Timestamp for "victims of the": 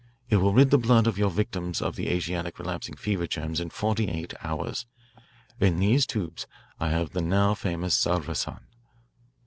1.29-2.09